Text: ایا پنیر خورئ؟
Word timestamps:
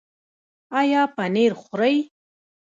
ایا 0.79 1.01
پنیر 1.15 1.51
خورئ؟ 1.61 1.95